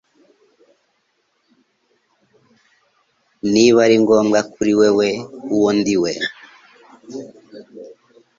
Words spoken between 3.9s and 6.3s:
ngombwa kuri wewe uwo ndiwe